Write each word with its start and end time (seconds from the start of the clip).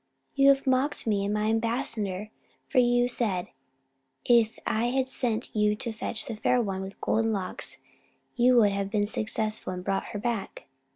"You 0.33 0.49
have 0.49 0.65
mocked 0.65 1.05
me 1.05 1.25
and 1.25 1.31
my 1.31 1.43
ambassador; 1.43 2.31
for 2.67 2.79
you 2.79 3.07
said, 3.07 3.49
if 4.25 4.57
I 4.65 4.85
had 4.85 5.09
sent 5.09 5.55
you 5.55 5.75
to 5.75 5.91
fetch 5.93 6.25
the 6.25 6.35
Fair 6.35 6.59
One 6.59 6.81
with 6.81 6.99
Golden 7.01 7.31
Locks, 7.31 7.77
you 8.35 8.55
would 8.57 8.71
have 8.71 8.89
been 8.89 9.05
successful 9.05 9.71
and 9.73 9.83
brought 9.83 10.05
her 10.05 10.17
back." 10.19 10.65